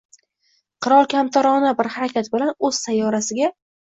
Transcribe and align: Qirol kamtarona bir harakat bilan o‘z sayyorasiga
Qirol 0.85 1.09
kamtarona 1.11 1.73
bir 1.81 1.89
harakat 1.97 2.31
bilan 2.37 2.53
o‘z 2.71 2.79
sayyorasiga 2.87 3.53